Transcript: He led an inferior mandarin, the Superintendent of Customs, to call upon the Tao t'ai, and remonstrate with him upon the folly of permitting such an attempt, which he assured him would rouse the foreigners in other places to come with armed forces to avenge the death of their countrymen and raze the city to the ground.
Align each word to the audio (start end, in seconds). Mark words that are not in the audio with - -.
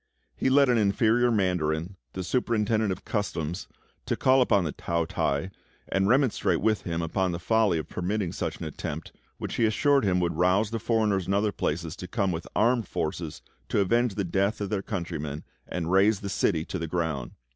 He 0.35 0.49
led 0.49 0.67
an 0.67 0.79
inferior 0.79 1.29
mandarin, 1.29 1.95
the 2.13 2.23
Superintendent 2.23 2.91
of 2.91 3.05
Customs, 3.05 3.67
to 4.07 4.15
call 4.15 4.41
upon 4.41 4.63
the 4.63 4.71
Tao 4.71 5.05
t'ai, 5.05 5.51
and 5.87 6.07
remonstrate 6.07 6.59
with 6.59 6.81
him 6.81 7.03
upon 7.03 7.31
the 7.33 7.39
folly 7.39 7.77
of 7.77 7.87
permitting 7.87 8.31
such 8.31 8.57
an 8.57 8.65
attempt, 8.65 9.11
which 9.37 9.57
he 9.57 9.65
assured 9.67 10.03
him 10.03 10.19
would 10.19 10.33
rouse 10.37 10.71
the 10.71 10.79
foreigners 10.79 11.27
in 11.27 11.35
other 11.35 11.51
places 11.51 11.95
to 11.97 12.07
come 12.07 12.31
with 12.31 12.47
armed 12.55 12.87
forces 12.87 13.43
to 13.69 13.79
avenge 13.79 14.15
the 14.15 14.23
death 14.23 14.59
of 14.59 14.71
their 14.71 14.81
countrymen 14.81 15.43
and 15.67 15.91
raze 15.91 16.21
the 16.21 16.29
city 16.29 16.65
to 16.65 16.79
the 16.79 16.87
ground. 16.87 17.33